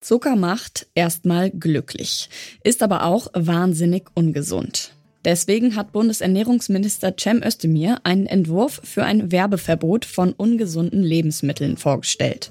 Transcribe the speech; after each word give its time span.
Zucker 0.00 0.34
macht 0.34 0.86
erstmal 0.94 1.50
glücklich, 1.50 2.30
ist 2.64 2.82
aber 2.82 3.04
auch 3.04 3.28
wahnsinnig 3.34 4.04
ungesund. 4.14 4.94
Deswegen 5.26 5.76
hat 5.76 5.92
Bundesernährungsminister 5.92 7.14
Cem 7.18 7.42
Özdemir 7.42 7.98
einen 8.04 8.26
Entwurf 8.26 8.80
für 8.82 9.04
ein 9.04 9.30
Werbeverbot 9.30 10.06
von 10.06 10.32
ungesunden 10.32 11.02
Lebensmitteln 11.02 11.76
vorgestellt. 11.76 12.50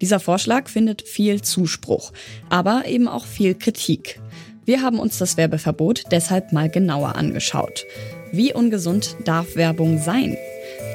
Dieser 0.00 0.20
Vorschlag 0.20 0.68
findet 0.68 1.02
viel 1.02 1.42
Zuspruch, 1.42 2.12
aber 2.48 2.84
eben 2.86 3.08
auch 3.08 3.26
viel 3.26 3.54
Kritik. 3.54 4.20
Wir 4.64 4.80
haben 4.80 4.98
uns 4.98 5.18
das 5.18 5.36
Werbeverbot 5.36 6.04
deshalb 6.10 6.52
mal 6.52 6.70
genauer 6.70 7.16
angeschaut. 7.16 7.84
Wie 8.32 8.54
ungesund 8.54 9.16
darf 9.24 9.54
Werbung 9.54 9.98
sein? 9.98 10.36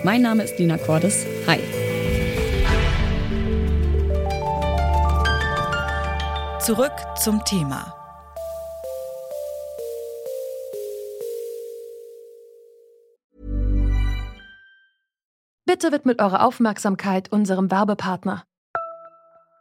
Mein 0.03 0.23
Name 0.23 0.43
ist 0.43 0.57
Lina 0.57 0.77
Cordes. 0.77 1.25
Hi. 1.47 1.59
Zurück 6.61 6.93
zum 7.15 7.43
Thema. 7.43 7.95
Bitte 15.65 15.91
widmet 15.91 16.21
eure 16.21 16.43
Aufmerksamkeit 16.43 17.31
unserem 17.31 17.71
Werbepartner. 17.71 18.43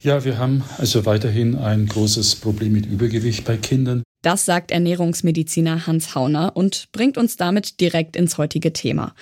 Ja, 0.00 0.24
wir 0.24 0.38
haben 0.38 0.62
also 0.78 1.06
weiterhin 1.06 1.56
ein 1.56 1.86
großes 1.86 2.36
Problem 2.36 2.72
mit 2.72 2.86
Übergewicht 2.86 3.44
bei 3.44 3.56
Kindern. 3.56 4.04
Das 4.22 4.44
sagt 4.44 4.70
Ernährungsmediziner 4.70 5.88
Hans 5.88 6.14
Hauner 6.14 6.56
und 6.56 6.92
bringt 6.92 7.18
uns 7.18 7.36
damit 7.36 7.80
direkt 7.80 8.14
ins 8.14 8.38
heutige 8.38 8.72
Thema. 8.72 9.14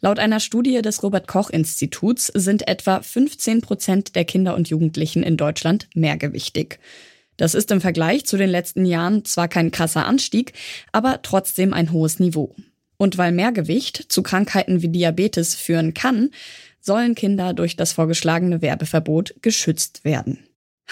Laut 0.00 0.18
einer 0.18 0.40
Studie 0.40 0.82
des 0.82 1.04
Robert 1.04 1.28
Koch 1.28 1.50
Instituts 1.50 2.26
sind 2.26 2.66
etwa 2.66 3.00
15 3.00 3.60
Prozent 3.60 4.16
der 4.16 4.24
Kinder 4.24 4.56
und 4.56 4.68
Jugendlichen 4.68 5.22
in 5.22 5.36
Deutschland 5.36 5.88
mehrgewichtig. 5.94 6.80
Das 7.36 7.54
ist 7.54 7.70
im 7.70 7.80
Vergleich 7.80 8.26
zu 8.26 8.36
den 8.36 8.50
letzten 8.50 8.86
Jahren 8.86 9.24
zwar 9.24 9.46
kein 9.46 9.70
krasser 9.70 10.04
Anstieg, 10.04 10.52
aber 10.90 11.22
trotzdem 11.22 11.72
ein 11.72 11.92
hohes 11.92 12.18
Niveau. 12.18 12.56
Und 12.96 13.18
weil 13.18 13.30
Mehrgewicht 13.30 14.06
zu 14.08 14.22
Krankheiten 14.24 14.82
wie 14.82 14.88
Diabetes 14.88 15.54
führen 15.54 15.94
kann, 15.94 16.30
sollen 16.84 17.14
Kinder 17.14 17.54
durch 17.54 17.76
das 17.76 17.92
vorgeschlagene 17.92 18.60
Werbeverbot 18.62 19.34
geschützt 19.40 20.04
werden. 20.04 20.38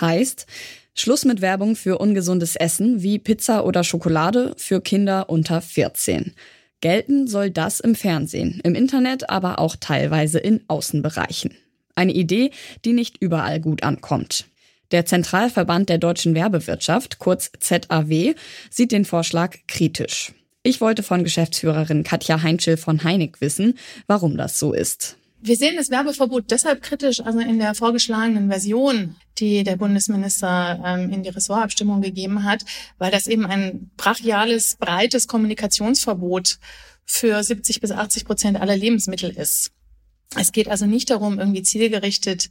Heißt, 0.00 0.46
Schluss 0.94 1.24
mit 1.24 1.40
Werbung 1.40 1.76
für 1.76 1.98
ungesundes 1.98 2.56
Essen 2.56 3.02
wie 3.02 3.18
Pizza 3.18 3.64
oder 3.64 3.84
Schokolade 3.84 4.54
für 4.56 4.80
Kinder 4.80 5.28
unter 5.28 5.60
14. 5.60 6.32
Gelten 6.80 7.28
soll 7.28 7.50
das 7.50 7.80
im 7.80 7.94
Fernsehen, 7.94 8.60
im 8.64 8.74
Internet, 8.74 9.30
aber 9.30 9.58
auch 9.58 9.76
teilweise 9.76 10.38
in 10.38 10.62
Außenbereichen. 10.68 11.54
Eine 11.94 12.12
Idee, 12.12 12.50
die 12.84 12.94
nicht 12.94 13.18
überall 13.18 13.60
gut 13.60 13.82
ankommt. 13.82 14.46
Der 14.90 15.06
Zentralverband 15.06 15.88
der 15.88 15.98
deutschen 15.98 16.34
Werbewirtschaft, 16.34 17.18
kurz 17.18 17.50
ZAW, 17.58 18.34
sieht 18.70 18.92
den 18.92 19.04
Vorschlag 19.04 19.56
kritisch. 19.68 20.32
Ich 20.62 20.80
wollte 20.80 21.02
von 21.02 21.24
Geschäftsführerin 21.24 22.02
Katja 22.02 22.42
Heinschel 22.42 22.76
von 22.76 23.04
Heinig 23.04 23.41
wissen, 23.41 23.78
warum 24.06 24.36
das 24.36 24.58
so 24.58 24.72
ist. 24.72 25.16
Wir 25.44 25.56
sehen 25.56 25.75
das 25.76 25.91
Werbeverbot 25.91 26.53
deshalb 26.53 26.82
kritisch, 26.82 27.19
also 27.20 27.41
in 27.41 27.58
der 27.58 27.75
vorgeschlagenen 27.75 28.48
Version, 28.48 29.16
die 29.38 29.64
der 29.64 29.75
Bundesminister 29.75 30.80
ähm, 30.84 31.10
in 31.10 31.25
die 31.25 31.30
Ressortabstimmung 31.30 32.00
gegeben 32.00 32.44
hat, 32.44 32.64
weil 32.98 33.10
das 33.10 33.26
eben 33.26 33.44
ein 33.44 33.91
brachiales, 33.97 34.76
breites 34.76 35.26
Kommunikationsverbot 35.26 36.60
für 37.04 37.42
70 37.42 37.81
bis 37.81 37.91
80 37.91 38.25
Prozent 38.25 38.60
aller 38.60 38.76
Lebensmittel 38.76 39.31
ist. 39.31 39.72
Es 40.36 40.52
geht 40.52 40.69
also 40.69 40.86
nicht 40.86 41.10
darum, 41.10 41.41
irgendwie 41.41 41.64
zielgerichtet 41.64 42.48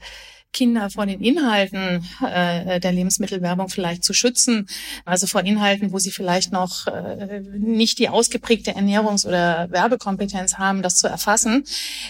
Kinder 0.54 0.90
vor 0.90 1.06
den 1.06 1.22
Inhalten 1.22 2.06
äh, 2.22 2.80
der 2.80 2.92
Lebensmittelwerbung 2.92 3.70
vielleicht 3.70 4.04
zu 4.04 4.14
schützen, 4.14 4.68
also 5.06 5.28
vor 5.28 5.44
Inhalten, 5.44 5.92
wo 5.92 6.00
sie 6.00 6.12
vielleicht 6.12 6.52
noch 6.52 6.88
äh, 6.88 7.42
nicht 7.58 8.00
die 8.00 8.10
ausgeprägte 8.10 8.76
Ernährungs- 8.76 9.26
oder 9.26 9.70
Werbekompetenz 9.72 10.58
haben, 10.58 10.82
das 10.82 10.98
zu 10.98 11.08
erfassen. 11.08 11.64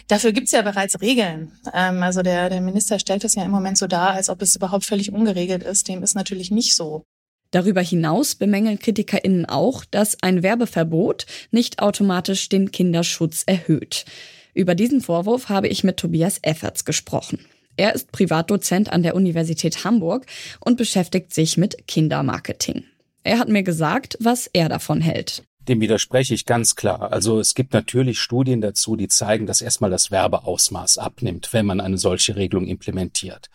Dafür 0.07 0.31
gibt 0.31 0.45
es 0.45 0.51
ja 0.51 0.61
bereits 0.61 0.99
Regeln. 1.01 1.51
Ähm, 1.73 2.01
also 2.03 2.21
der, 2.21 2.49
der 2.49 2.61
Minister 2.61 2.99
stellt 2.99 3.23
es 3.23 3.35
ja 3.35 3.43
im 3.43 3.51
Moment 3.51 3.77
so 3.77 3.87
dar, 3.87 4.11
als 4.11 4.29
ob 4.29 4.41
es 4.41 4.55
überhaupt 4.55 4.85
völlig 4.85 5.11
ungeregelt 5.11 5.63
ist. 5.63 5.87
Dem 5.87 6.03
ist 6.03 6.15
natürlich 6.15 6.51
nicht 6.51 6.75
so. 6.75 7.05
Darüber 7.51 7.81
hinaus 7.81 8.35
bemängeln 8.35 8.79
KritikerInnen 8.79 9.45
auch, 9.45 9.83
dass 9.83 10.17
ein 10.21 10.41
Werbeverbot 10.41 11.25
nicht 11.51 11.79
automatisch 11.79 12.47
den 12.47 12.71
Kinderschutz 12.71 13.43
erhöht. 13.45 14.05
Über 14.53 14.73
diesen 14.73 15.01
Vorwurf 15.01 15.49
habe 15.49 15.67
ich 15.67 15.83
mit 15.83 15.97
Tobias 15.97 16.39
Efferts 16.41 16.85
gesprochen. 16.85 17.45
Er 17.81 17.95
ist 17.95 18.11
Privatdozent 18.11 18.93
an 18.93 19.01
der 19.01 19.15
Universität 19.15 19.83
Hamburg 19.83 20.27
und 20.59 20.77
beschäftigt 20.77 21.33
sich 21.33 21.57
mit 21.57 21.87
Kindermarketing. 21.87 22.83
Er 23.23 23.39
hat 23.39 23.49
mir 23.49 23.63
gesagt, 23.63 24.19
was 24.19 24.45
er 24.45 24.69
davon 24.69 25.01
hält. 25.01 25.41
Dem 25.67 25.81
widerspreche 25.81 26.35
ich 26.35 26.45
ganz 26.45 26.75
klar. 26.75 27.11
Also 27.11 27.39
es 27.39 27.55
gibt 27.55 27.73
natürlich 27.73 28.19
Studien 28.19 28.61
dazu, 28.61 28.95
die 28.95 29.07
zeigen, 29.07 29.47
dass 29.47 29.61
erstmal 29.61 29.89
das 29.89 30.11
Werbeausmaß 30.11 30.99
abnimmt, 30.99 31.53
wenn 31.53 31.65
man 31.65 31.81
eine 31.81 31.97
solche 31.97 32.35
Regelung 32.35 32.67
implementiert. 32.67 33.49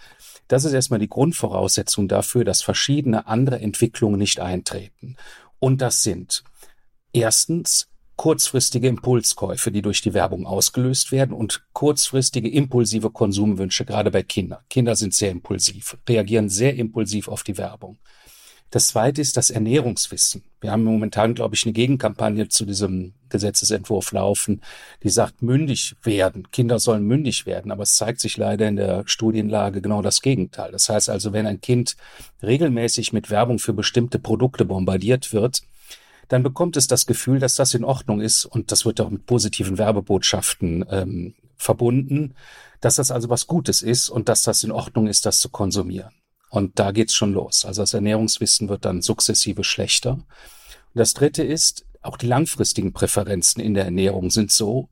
Das 0.48 0.65
ist 0.65 0.72
erstmal 0.72 0.98
die 0.98 1.09
Grundvoraussetzung 1.09 2.09
dafür, 2.09 2.44
dass 2.44 2.62
verschiedene 2.62 3.28
andere 3.28 3.60
Entwicklungen 3.60 4.19
nicht 4.19 4.41
eintreten. 4.41 5.15
Und 5.60 5.81
das 5.81 6.03
sind 6.03 6.42
erstens 7.12 7.86
kurzfristige 8.16 8.88
Impulskäufe, 8.88 9.71
die 9.71 9.82
durch 9.82 10.00
die 10.00 10.15
Werbung 10.15 10.47
ausgelöst 10.47 11.12
werden 11.12 11.32
und 11.34 11.65
kurzfristige 11.72 12.50
impulsive 12.50 13.10
Konsumwünsche, 13.10 13.84
gerade 13.84 14.10
bei 14.10 14.22
Kindern. 14.22 14.60
Kinder 14.71 14.97
sind 14.97 15.15
sehr 15.15 15.31
impulsiv, 15.31 15.99
reagieren 16.09 16.49
sehr 16.49 16.75
impulsiv 16.77 17.28
auf 17.28 17.43
die 17.43 17.59
Werbung. 17.59 17.99
Das 18.71 18.88
zweite 18.88 19.21
ist 19.21 19.37
das 19.37 19.50
Ernährungswissen. 19.50 20.43
Wir 20.60 20.72
haben 20.72 20.82
momentan, 20.82 21.34
glaube 21.34 21.54
ich, 21.54 21.65
eine 21.65 21.72
Gegenkampagne 21.72 22.49
zu 22.49 22.65
diesem 22.65 23.15
Gesetzesentwurf 23.28 24.10
laufen, 24.10 24.60
die 25.04 25.09
sagt, 25.09 25.41
mündig 25.41 25.94
werden. 26.03 26.50
Kinder 26.50 26.81
sollen 26.81 27.04
mündig 27.04 27.47
werden. 27.47 27.71
Aber 27.71 27.84
es 27.84 27.94
zeigt 27.94 28.21
sich 28.21 28.37
leider 28.37 28.66
in 28.66 28.77
der 28.77 29.04
Studienlage 29.06 29.81
genau 29.81 30.03
das 30.03 30.21
Gegenteil. 30.21 30.72
Das 30.72 30.88
heißt 30.88 31.09
also, 31.09 31.33
wenn 31.33 31.47
ein 31.47 31.60
Kind 31.60 31.97
regelmäßig 32.43 33.12
mit 33.12 33.31
Werbung 33.31 33.60
für 33.60 33.72
bestimmte 33.72 34.19
Produkte 34.19 34.65
bombardiert 34.65 35.33
wird, 35.33 35.62
dann 36.28 36.42
bekommt 36.42 36.76
es 36.76 36.87
das 36.87 37.06
Gefühl, 37.06 37.38
dass 37.38 37.54
das 37.54 37.75
in 37.75 37.84
Ordnung 37.84 38.20
ist 38.20 38.44
und 38.44 38.72
das 38.72 38.84
wird 38.84 39.00
auch 39.00 39.10
mit 39.10 39.26
positiven 39.26 39.78
Werbebotschaften 39.78 40.84
ähm, 40.91 41.34
verbunden, 41.56 42.34
dass 42.81 42.97
das 42.97 43.10
also 43.10 43.28
was 43.28 43.47
Gutes 43.47 43.82
ist 43.82 44.09
und 44.09 44.28
dass 44.28 44.42
das 44.42 44.65
in 44.65 44.72
Ordnung 44.72 45.06
ist, 45.06 45.26
das 45.26 45.41
zu 45.41 45.48
konsumieren. 45.48 46.12
Und 46.50 46.78
da 46.78 46.92
geht's 46.92 47.15
schon 47.15 47.32
los. 47.32 47.65
Also 47.65 47.82
das 47.82 47.94
Ernährungswissen 47.94 48.69
wird 48.69 48.84
dann 48.84 49.03
sukzessive 49.03 49.65
schlechter. 49.65 50.12
Und 50.12 50.25
das 50.94 51.15
Dritte 51.15 51.42
ist, 51.42 51.84
auch 52.03 52.16
die 52.16 52.26
langfristigen 52.26 52.92
Präferenzen 52.92 53.62
in 53.62 53.75
der 53.75 53.84
Ernährung 53.84 54.31
sind 54.31 54.53
so, 54.53 54.88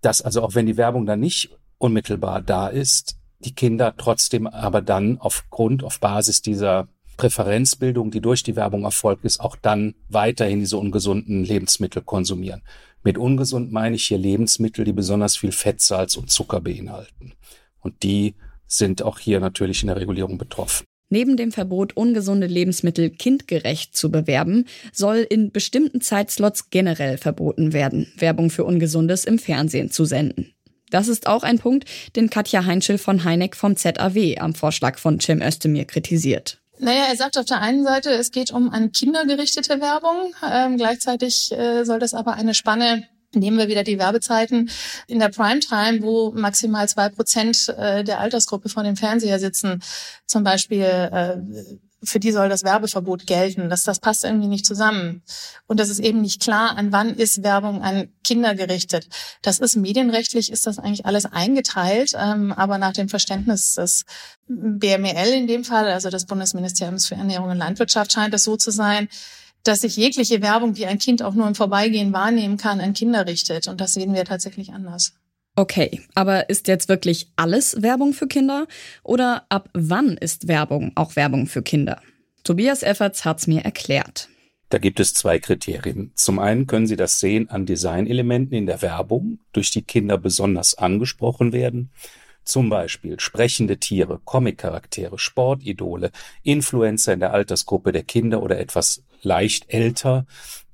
dass 0.00 0.22
also 0.22 0.42
auch 0.42 0.54
wenn 0.54 0.66
die 0.66 0.76
Werbung 0.76 1.06
dann 1.06 1.20
nicht 1.20 1.50
unmittelbar 1.78 2.40
da 2.40 2.68
ist, 2.68 3.16
die 3.40 3.54
Kinder 3.54 3.94
trotzdem 3.96 4.46
aber 4.46 4.80
dann 4.80 5.18
aufgrund, 5.18 5.84
auf 5.84 6.00
Basis 6.00 6.42
dieser 6.42 6.88
Präferenzbildung, 7.16 8.10
die 8.10 8.20
durch 8.20 8.42
die 8.42 8.56
Werbung 8.56 8.84
erfolgt 8.84 9.24
ist, 9.24 9.40
auch 9.40 9.56
dann 9.56 9.94
weiterhin 10.08 10.60
diese 10.60 10.78
ungesunden 10.78 11.44
Lebensmittel 11.44 12.02
konsumieren. 12.02 12.62
Mit 13.02 13.18
ungesund 13.18 13.72
meine 13.72 13.96
ich 13.96 14.06
hier 14.06 14.18
Lebensmittel, 14.18 14.84
die 14.84 14.92
besonders 14.92 15.36
viel 15.36 15.52
Fett, 15.52 15.80
Salz 15.80 16.16
und 16.16 16.30
Zucker 16.30 16.60
beinhalten. 16.60 17.34
Und 17.80 18.02
die 18.02 18.34
sind 18.66 19.02
auch 19.02 19.18
hier 19.18 19.40
natürlich 19.40 19.82
in 19.82 19.88
der 19.88 19.96
Regulierung 19.96 20.38
betroffen. 20.38 20.84
Neben 21.10 21.36
dem 21.36 21.52
Verbot, 21.52 21.96
ungesunde 21.96 22.46
Lebensmittel 22.46 23.10
kindgerecht 23.10 23.94
zu 23.94 24.10
bewerben, 24.10 24.64
soll 24.92 25.18
in 25.18 25.52
bestimmten 25.52 26.00
Zeitslots 26.00 26.70
generell 26.70 27.18
verboten 27.18 27.72
werden, 27.72 28.10
Werbung 28.16 28.50
für 28.50 28.64
Ungesundes 28.64 29.24
im 29.24 29.38
Fernsehen 29.38 29.90
zu 29.90 30.06
senden. 30.06 30.54
Das 30.90 31.08
ist 31.08 31.26
auch 31.26 31.42
ein 31.42 31.58
Punkt, 31.58 31.84
den 32.16 32.30
Katja 32.30 32.64
Heinschel 32.64 32.98
von 32.98 33.24
Heineck 33.24 33.54
vom 33.54 33.76
ZAW 33.76 34.38
am 34.38 34.54
Vorschlag 34.54 34.98
von 34.98 35.20
Cem 35.20 35.42
Özdemir 35.42 35.84
kritisiert. 35.84 36.62
Naja, 36.78 37.04
er 37.08 37.16
sagt 37.16 37.38
auf 37.38 37.44
der 37.44 37.60
einen 37.60 37.84
Seite, 37.84 38.10
es 38.10 38.30
geht 38.30 38.50
um 38.50 38.70
an 38.70 38.92
Kinder 38.92 39.26
gerichtete 39.26 39.80
Werbung. 39.80 40.34
Ähm, 40.42 40.76
gleichzeitig 40.76 41.52
äh, 41.52 41.84
soll 41.84 41.98
das 41.98 42.14
aber 42.14 42.34
eine 42.34 42.54
Spanne 42.54 43.04
Nehmen 43.36 43.58
wir 43.58 43.68
wieder 43.68 43.84
die 43.84 43.98
Werbezeiten 43.98 44.70
in 45.06 45.18
der 45.18 45.28
Primetime, 45.28 46.02
wo 46.02 46.32
maximal 46.32 46.88
zwei 46.88 47.08
Prozent 47.08 47.68
äh, 47.76 48.04
der 48.04 48.20
Altersgruppe 48.20 48.68
vor 48.68 48.82
dem 48.82 48.96
Fernseher 48.96 49.38
sitzen. 49.38 49.82
Zum 50.26 50.44
Beispiel, 50.44 50.82
äh, 50.82 51.36
für 52.04 52.20
die 52.20 52.32
soll 52.32 52.48
das 52.48 52.64
Werbeverbot 52.64 53.26
gelten. 53.26 53.68
Das, 53.68 53.82
das 53.82 54.00
passt 54.00 54.24
irgendwie 54.24 54.48
nicht 54.48 54.66
zusammen. 54.66 55.22
Und 55.66 55.80
das 55.80 55.88
ist 55.88 55.98
eben 55.98 56.20
nicht 56.20 56.40
klar, 56.40 56.76
an 56.76 56.92
wann 56.92 57.14
ist 57.14 57.42
Werbung 57.42 57.82
an 57.82 58.08
Kinder 58.22 58.54
gerichtet. 58.54 59.08
Das 59.42 59.58
ist 59.58 59.76
medienrechtlich, 59.76 60.50
ist 60.52 60.66
das 60.66 60.78
eigentlich 60.78 61.06
alles 61.06 61.26
eingeteilt. 61.26 62.12
Ähm, 62.16 62.52
aber 62.52 62.78
nach 62.78 62.92
dem 62.92 63.08
Verständnis 63.08 63.74
des 63.74 64.04
BMEL 64.46 65.32
in 65.32 65.46
dem 65.46 65.64
Fall, 65.64 65.90
also 65.90 66.10
des 66.10 66.26
Bundesministeriums 66.26 67.06
für 67.06 67.14
Ernährung 67.14 67.50
und 67.50 67.58
Landwirtschaft, 67.58 68.12
scheint 68.12 68.34
es 68.34 68.44
so 68.44 68.56
zu 68.56 68.70
sein, 68.70 69.08
dass 69.64 69.80
sich 69.80 69.96
jegliche 69.96 70.42
Werbung, 70.42 70.74
die 70.74 70.86
ein 70.86 70.98
Kind 70.98 71.22
auch 71.22 71.34
nur 71.34 71.48
im 71.48 71.54
Vorbeigehen 71.54 72.12
wahrnehmen 72.12 72.58
kann, 72.58 72.80
an 72.80 72.92
Kinder 72.92 73.26
richtet. 73.26 73.66
Und 73.66 73.80
das 73.80 73.94
sehen 73.94 74.14
wir 74.14 74.24
tatsächlich 74.24 74.72
anders. 74.72 75.14
Okay, 75.56 76.00
aber 76.14 76.50
ist 76.50 76.66
jetzt 76.66 76.88
wirklich 76.88 77.28
alles 77.36 77.80
Werbung 77.80 78.12
für 78.12 78.26
Kinder? 78.26 78.66
Oder 79.04 79.46
ab 79.50 79.68
wann 79.72 80.16
ist 80.16 80.48
Werbung 80.48 80.90
auch 80.96 81.14
Werbung 81.14 81.46
für 81.46 81.62
Kinder? 81.62 82.00
Tobias 82.42 82.82
Efferts 82.82 83.24
hat's 83.24 83.46
mir 83.46 83.60
erklärt. 83.64 84.28
Da 84.70 84.78
gibt 84.78 84.98
es 84.98 85.14
zwei 85.14 85.38
Kriterien. 85.38 86.10
Zum 86.16 86.40
einen 86.40 86.66
können 86.66 86.88
Sie 86.88 86.96
das 86.96 87.20
sehen 87.20 87.48
an 87.50 87.66
Designelementen 87.66 88.56
in 88.56 88.66
der 88.66 88.82
Werbung, 88.82 89.38
durch 89.52 89.70
die 89.70 89.82
Kinder 89.82 90.18
besonders 90.18 90.74
angesprochen 90.74 91.52
werden. 91.52 91.90
Zum 92.44 92.68
Beispiel 92.68 93.20
sprechende 93.20 93.78
Tiere, 93.78 94.20
Comic-Charaktere, 94.24 95.18
Sportidole, 95.18 96.10
Influencer 96.42 97.12
in 97.12 97.20
der 97.20 97.32
Altersgruppe 97.32 97.92
der 97.92 98.02
Kinder 98.02 98.42
oder 98.42 98.58
etwas 98.58 99.04
leicht 99.22 99.72
älter, 99.72 100.26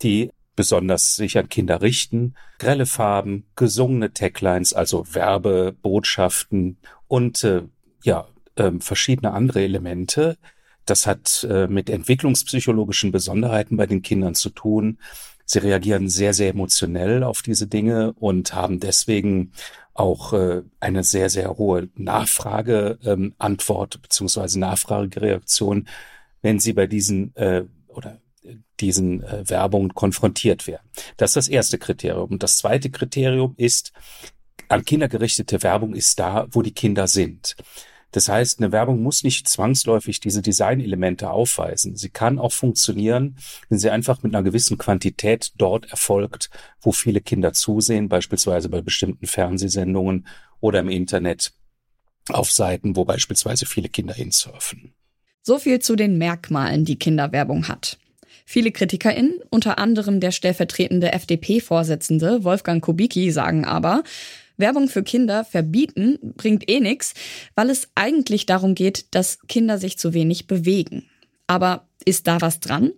die 0.02 0.30
besonders 0.60 1.16
sich 1.16 1.38
an 1.38 1.48
Kinder 1.48 1.80
richten, 1.80 2.34
grelle 2.58 2.84
Farben, 2.84 3.46
gesungene 3.56 4.12
Taglines, 4.12 4.74
also 4.74 5.06
Werbebotschaften 5.10 6.76
und 7.08 7.42
äh, 7.44 7.62
ja, 8.02 8.28
äh, 8.56 8.72
verschiedene 8.78 9.32
andere 9.32 9.62
Elemente. 9.62 10.36
Das 10.84 11.06
hat 11.06 11.46
äh, 11.48 11.66
mit 11.66 11.88
entwicklungspsychologischen 11.88 13.10
Besonderheiten 13.10 13.78
bei 13.78 13.86
den 13.86 14.02
Kindern 14.02 14.34
zu 14.34 14.50
tun. 14.50 14.98
Sie 15.46 15.60
reagieren 15.60 16.10
sehr, 16.10 16.34
sehr 16.34 16.50
emotionell 16.50 17.24
auf 17.24 17.40
diese 17.40 17.66
Dinge 17.66 18.12
und 18.20 18.52
haben 18.52 18.80
deswegen 18.80 19.52
auch 19.94 20.34
äh, 20.34 20.60
eine 20.78 21.04
sehr, 21.04 21.30
sehr 21.30 21.56
hohe 21.56 21.88
Nachfrageantwort 21.96 23.94
ähm, 23.94 24.00
beziehungsweise 24.02 24.60
Nachfragereaktion, 24.60 25.88
wenn 26.42 26.60
sie 26.60 26.74
bei 26.74 26.86
diesen 26.86 27.34
äh, 27.36 27.64
oder 27.88 28.18
diesen 28.80 29.22
äh, 29.22 29.48
Werbungen 29.48 29.94
konfrontiert 29.94 30.66
werden. 30.66 30.88
Das 31.16 31.30
ist 31.30 31.36
das 31.36 31.48
erste 31.48 31.78
Kriterium. 31.78 32.30
Und 32.30 32.42
das 32.42 32.56
zweite 32.56 32.90
Kriterium 32.90 33.54
ist, 33.56 33.92
an 34.68 34.84
Kinder 34.84 35.10
Werbung 35.10 35.94
ist 35.94 36.18
da, 36.18 36.46
wo 36.50 36.62
die 36.62 36.72
Kinder 36.72 37.06
sind. 37.06 37.56
Das 38.12 38.28
heißt, 38.28 38.58
eine 38.58 38.72
Werbung 38.72 39.02
muss 39.02 39.22
nicht 39.22 39.48
zwangsläufig 39.48 40.20
diese 40.20 40.42
Designelemente 40.42 41.30
aufweisen. 41.30 41.96
Sie 41.96 42.08
kann 42.08 42.38
auch 42.38 42.52
funktionieren, 42.52 43.36
wenn 43.68 43.78
sie 43.78 43.90
einfach 43.90 44.22
mit 44.22 44.34
einer 44.34 44.42
gewissen 44.42 44.78
Quantität 44.78 45.52
dort 45.58 45.90
erfolgt, 45.90 46.50
wo 46.80 46.90
viele 46.92 47.20
Kinder 47.20 47.52
zusehen, 47.52 48.08
beispielsweise 48.08 48.68
bei 48.68 48.80
bestimmten 48.80 49.26
Fernsehsendungen 49.26 50.26
oder 50.60 50.80
im 50.80 50.88
Internet 50.88 51.52
auf 52.28 52.50
Seiten, 52.50 52.96
wo 52.96 53.04
beispielsweise 53.04 53.66
viele 53.66 53.88
Kinder 53.88 54.14
hinsurfen. 54.14 54.92
So 55.42 55.58
viel 55.58 55.78
zu 55.78 55.96
den 55.96 56.18
Merkmalen, 56.18 56.84
die 56.84 56.98
Kinderwerbung 56.98 57.68
hat. 57.68 57.98
Viele 58.52 58.72
KritikerInnen, 58.72 59.34
unter 59.50 59.78
anderem 59.78 60.18
der 60.18 60.32
stellvertretende 60.32 61.12
FDP-Vorsitzende 61.12 62.42
Wolfgang 62.42 62.82
Kubicki, 62.82 63.30
sagen 63.30 63.64
aber, 63.64 64.02
Werbung 64.56 64.88
für 64.88 65.04
Kinder 65.04 65.44
verbieten 65.44 66.18
bringt 66.36 66.68
eh 66.68 66.80
nix, 66.80 67.14
weil 67.54 67.70
es 67.70 67.90
eigentlich 67.94 68.46
darum 68.46 68.74
geht, 68.74 69.14
dass 69.14 69.38
Kinder 69.46 69.78
sich 69.78 69.98
zu 69.98 70.14
wenig 70.14 70.48
bewegen. 70.48 71.04
Aber 71.46 71.86
ist 72.04 72.26
da 72.26 72.40
was 72.40 72.58
dran? 72.58 72.90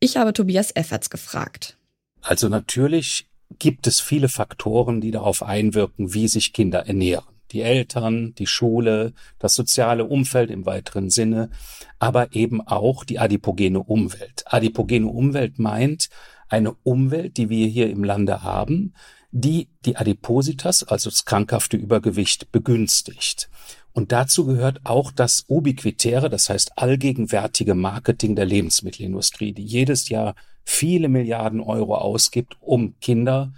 Ich 0.00 0.16
habe 0.16 0.32
Tobias 0.32 0.70
Efferts 0.74 1.10
gefragt. 1.10 1.76
Also 2.22 2.48
natürlich 2.48 3.26
gibt 3.58 3.86
es 3.86 4.00
viele 4.00 4.30
Faktoren, 4.30 5.02
die 5.02 5.10
darauf 5.10 5.42
einwirken, 5.42 6.14
wie 6.14 6.28
sich 6.28 6.54
Kinder 6.54 6.86
ernähren. 6.86 7.33
Die 7.54 7.62
Eltern, 7.62 8.34
die 8.34 8.46
Schule, 8.46 9.12
das 9.38 9.54
soziale 9.54 10.04
Umfeld 10.04 10.50
im 10.50 10.66
weiteren 10.66 11.08
Sinne, 11.08 11.50
aber 11.98 12.34
eben 12.34 12.60
auch 12.60 13.04
die 13.04 13.18
adipogene 13.18 13.80
Umwelt. 13.80 14.44
Adipogene 14.46 15.06
Umwelt 15.06 15.58
meint 15.58 16.10
eine 16.48 16.72
Umwelt, 16.82 17.36
die 17.36 17.48
wir 17.48 17.66
hier 17.68 17.88
im 17.90 18.04
Lande 18.04 18.42
haben, 18.42 18.92
die 19.30 19.68
die 19.84 19.96
Adipositas, 19.96 20.82
also 20.82 21.10
das 21.10 21.24
krankhafte 21.24 21.76
Übergewicht, 21.76 22.52
begünstigt. 22.52 23.48
Und 23.92 24.10
dazu 24.10 24.44
gehört 24.44 24.80
auch 24.84 25.12
das 25.12 25.44
ubiquitäre, 25.48 26.28
das 26.28 26.48
heißt 26.48 26.76
allgegenwärtige 26.76 27.74
Marketing 27.74 28.34
der 28.34 28.46
Lebensmittelindustrie, 28.46 29.52
die 29.52 29.64
jedes 29.64 30.08
Jahr 30.08 30.34
viele 30.64 31.08
Milliarden 31.08 31.60
Euro 31.60 31.94
ausgibt, 31.96 32.56
um 32.60 32.98
Kinder, 33.00 33.52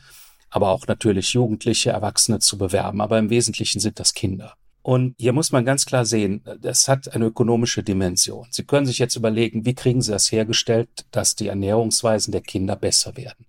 aber 0.50 0.70
auch 0.70 0.86
natürlich 0.86 1.32
Jugendliche, 1.32 1.90
Erwachsene 1.90 2.38
zu 2.38 2.58
bewerben. 2.58 3.00
Aber 3.00 3.18
im 3.18 3.30
Wesentlichen 3.30 3.80
sind 3.80 4.00
das 4.00 4.14
Kinder. 4.14 4.54
Und 4.82 5.16
hier 5.18 5.32
muss 5.32 5.50
man 5.50 5.64
ganz 5.64 5.84
klar 5.84 6.04
sehen, 6.04 6.44
das 6.60 6.86
hat 6.86 7.12
eine 7.12 7.24
ökonomische 7.24 7.82
Dimension. 7.82 8.46
Sie 8.50 8.62
können 8.62 8.86
sich 8.86 8.98
jetzt 8.98 9.16
überlegen, 9.16 9.66
wie 9.66 9.74
kriegen 9.74 10.00
Sie 10.00 10.12
das 10.12 10.30
hergestellt, 10.30 11.06
dass 11.10 11.34
die 11.34 11.48
Ernährungsweisen 11.48 12.30
der 12.30 12.40
Kinder 12.40 12.76
besser 12.76 13.16
werden. 13.16 13.46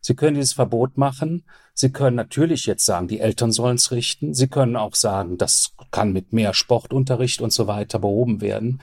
Sie 0.00 0.14
können 0.14 0.36
dieses 0.36 0.52
Verbot 0.52 0.96
machen. 0.96 1.42
Sie 1.74 1.90
können 1.90 2.14
natürlich 2.14 2.66
jetzt 2.66 2.84
sagen, 2.84 3.08
die 3.08 3.18
Eltern 3.18 3.50
sollen 3.50 3.74
es 3.74 3.90
richten. 3.90 4.32
Sie 4.34 4.46
können 4.46 4.76
auch 4.76 4.94
sagen, 4.94 5.38
das 5.38 5.72
kann 5.90 6.12
mit 6.12 6.32
mehr 6.32 6.54
Sportunterricht 6.54 7.40
und 7.40 7.52
so 7.52 7.66
weiter 7.66 7.98
behoben 7.98 8.40
werden. 8.40 8.80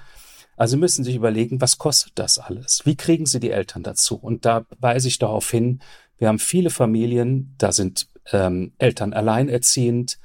Also 0.57 0.75
müssen 0.75 1.06
Sie 1.06 1.12
sich 1.12 1.15
überlegen, 1.15 1.62
was 1.62 1.77
kostet 1.77 2.12
das 2.15 2.38
alles? 2.38 2.86
Wie 2.86 2.98
kriegen 2.98 3.25
Sie 3.25 3.39
die 3.39 3.51
Eltern 3.51 3.83
dazu? 3.83 4.18
Und 4.18 4.44
da 4.44 4.65
weise 4.80 5.07
ich 5.07 5.19
darauf 5.19 5.50
hin, 5.50 5.80
wir 6.23 6.29
haben 6.29 6.39
viele 6.39 6.69
Familien, 6.69 7.53
da 7.57 7.73
sind 7.73 8.07
ähm, 8.31 8.71
Eltern 8.77 9.11
alleinerziehend 9.11 10.19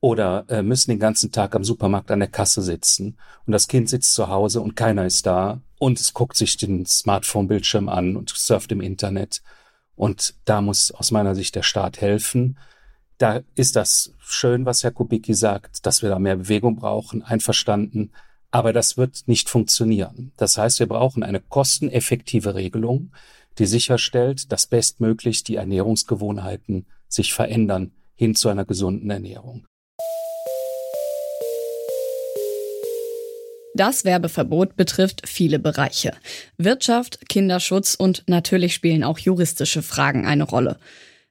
oder 0.00 0.44
äh, 0.48 0.64
müssen 0.64 0.90
den 0.90 0.98
ganzen 0.98 1.30
Tag 1.30 1.54
am 1.54 1.62
Supermarkt 1.62 2.10
an 2.10 2.18
der 2.18 2.28
Kasse 2.28 2.60
sitzen 2.60 3.16
und 3.46 3.52
das 3.52 3.68
Kind 3.68 3.88
sitzt 3.88 4.14
zu 4.14 4.26
Hause 4.26 4.60
und 4.60 4.74
keiner 4.74 5.06
ist 5.06 5.26
da 5.26 5.60
und 5.78 6.00
es 6.00 6.12
guckt 6.12 6.36
sich 6.36 6.56
den 6.56 6.86
Smartphone-Bildschirm 6.86 7.88
an 7.88 8.16
und 8.16 8.30
surft 8.30 8.72
im 8.72 8.80
Internet. 8.80 9.42
Und 9.94 10.34
da 10.44 10.60
muss 10.60 10.90
aus 10.90 11.12
meiner 11.12 11.36
Sicht 11.36 11.54
der 11.54 11.62
Staat 11.62 12.00
helfen. 12.00 12.58
Da 13.18 13.42
ist 13.54 13.76
das 13.76 14.14
schön, 14.18 14.66
was 14.66 14.82
Herr 14.82 14.90
Kubicki 14.90 15.34
sagt, 15.34 15.86
dass 15.86 16.02
wir 16.02 16.08
da 16.08 16.18
mehr 16.18 16.34
Bewegung 16.34 16.74
brauchen, 16.74 17.22
einverstanden. 17.22 18.10
Aber 18.50 18.72
das 18.72 18.96
wird 18.96 19.22
nicht 19.26 19.48
funktionieren. 19.48 20.32
Das 20.36 20.58
heißt, 20.58 20.80
wir 20.80 20.88
brauchen 20.88 21.22
eine 21.22 21.38
kosteneffektive 21.38 22.56
Regelung, 22.56 23.12
die 23.58 23.66
sicherstellt, 23.66 24.52
dass 24.52 24.66
bestmöglich 24.66 25.44
die 25.44 25.56
Ernährungsgewohnheiten 25.56 26.86
sich 27.08 27.32
verändern 27.34 27.92
hin 28.14 28.34
zu 28.34 28.48
einer 28.48 28.64
gesunden 28.64 29.10
Ernährung. 29.10 29.66
Das 33.74 34.04
Werbeverbot 34.04 34.76
betrifft 34.76 35.28
viele 35.28 35.58
Bereiche. 35.58 36.12
Wirtschaft, 36.56 37.28
Kinderschutz 37.28 37.94
und 37.94 38.24
natürlich 38.26 38.74
spielen 38.74 39.04
auch 39.04 39.18
juristische 39.18 39.82
Fragen 39.82 40.26
eine 40.26 40.44
Rolle. 40.44 40.78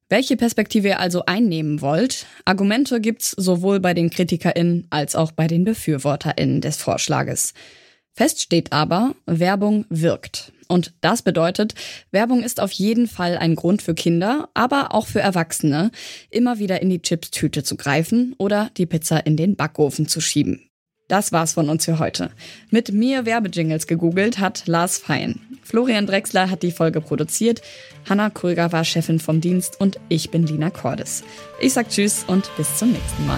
Welche 0.10 0.38
Perspektive 0.38 0.88
ihr 0.88 1.00
also 1.02 1.26
einnehmen 1.26 1.82
wollt, 1.82 2.26
Argumente 2.46 3.02
gibt's 3.02 3.32
sowohl 3.32 3.82
bei 3.82 3.94
den 3.94 4.10
KritikerInnen 4.10 4.88
als 4.90 5.16
auch 5.18 5.34
bei 5.34 5.48
den 5.48 5.66
BefürworterInnen 5.66 6.62
des 6.62 6.78
Vorschlages. 6.78 7.54
Fest 8.18 8.42
steht 8.42 8.74
aber, 8.74 9.14
Werbung 9.28 9.86
wirkt. 9.90 10.52
Und 10.68 10.96
das 11.02 11.22
bedeutet, 11.22 11.76
Werbung 12.10 12.42
ist 12.42 12.60
auf 12.60 12.72
jeden 12.72 13.08
Fall 13.08 13.38
ein 13.38 13.54
Grund 13.54 13.84
für 13.84 13.94
Kinder, 13.94 14.50
aber 14.56 14.96
auch 14.96 15.06
für 15.06 15.20
Erwachsene, 15.20 15.92
immer 16.32 16.58
wieder 16.58 16.82
in 16.82 16.90
die 16.90 17.00
Chips-Tüte 17.00 17.62
zu 17.62 17.78
greifen 17.78 18.34
oder 18.40 18.72
die 18.76 18.88
Pizza 18.88 19.24
in 19.24 19.38
den 19.38 19.56
Backofen 19.56 20.08
zu 20.08 20.20
schieben. 20.20 20.68
Das 21.08 21.32
war's 21.32 21.54
von 21.54 21.70
uns 21.70 21.86
für 21.86 22.00
heute. 22.00 22.32
Mit 22.72 22.92
mir 22.92 23.28
Werbejingles 23.28 23.86
gegoogelt 23.86 24.40
hat 24.40 24.64
Lars 24.66 24.98
Fein. 24.98 25.40
Florian 25.62 26.08
Drexler 26.08 26.50
hat 26.50 26.64
die 26.64 26.72
Folge 26.72 27.02
produziert, 27.02 27.62
Hanna 28.10 28.32
Kröger 28.32 28.72
war 28.72 28.84
Chefin 28.84 29.20
vom 29.20 29.42
Dienst 29.42 29.80
und 29.80 30.00
ich 30.10 30.32
bin 30.32 30.48
Lina 30.48 30.72
Cordes. 30.72 31.24
Ich 31.62 31.74
sag 31.74 31.90
Tschüss 31.90 32.26
und 32.26 32.50
bis 32.58 32.80
zum 32.80 32.94
nächsten 32.94 33.28
Mal. 33.28 33.38